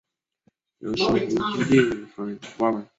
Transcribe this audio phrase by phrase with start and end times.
[0.79, 2.87] 由新鸿基地产发展。